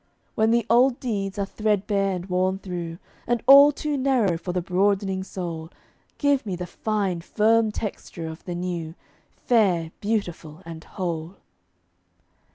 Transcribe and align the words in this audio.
When 0.33 0.49
the 0.49 0.65
old 0.67 0.99
deeds 0.99 1.37
are 1.37 1.45
threadbare 1.45 2.15
and 2.15 2.25
worn 2.25 2.57
through, 2.57 2.97
And 3.27 3.43
all 3.45 3.71
too 3.71 3.97
narrow 3.97 4.35
for 4.35 4.51
the 4.51 4.59
broadening 4.59 5.23
soul, 5.23 5.69
Give 6.17 6.43
me 6.43 6.55
the 6.55 6.65
fine, 6.65 7.21
firm 7.21 7.71
texture 7.71 8.25
of 8.25 8.43
the 8.45 8.55
new, 8.55 8.95
Fair, 9.37 9.91
beautiful, 9.99 10.63
and 10.65 10.83
whole! 10.83 11.35